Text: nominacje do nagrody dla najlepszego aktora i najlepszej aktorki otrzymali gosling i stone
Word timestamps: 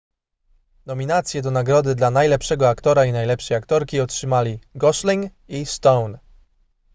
nominacje 0.85 1.41
do 1.41 1.51
nagrody 1.51 1.95
dla 1.95 2.09
najlepszego 2.11 2.69
aktora 2.69 3.05
i 3.05 3.11
najlepszej 3.11 3.57
aktorki 3.57 3.99
otrzymali 3.99 4.59
gosling 4.75 5.31
i 5.47 5.65
stone 5.65 6.19